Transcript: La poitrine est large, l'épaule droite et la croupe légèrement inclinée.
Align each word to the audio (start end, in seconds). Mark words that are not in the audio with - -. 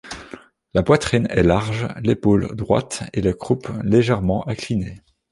La 0.73 0.81
poitrine 0.81 1.27
est 1.29 1.43
large, 1.43 1.87
l'épaule 2.03 2.55
droite 2.55 3.03
et 3.13 3.21
la 3.21 3.33
croupe 3.33 3.69
légèrement 3.83 4.47
inclinée. 4.47 4.99